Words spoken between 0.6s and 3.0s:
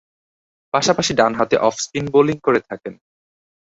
পাশাপাশি ডানহাতে off-spin bowling করে থাকেন।